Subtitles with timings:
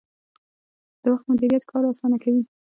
[1.01, 2.41] د وخت مدیریت کار اسانه کوي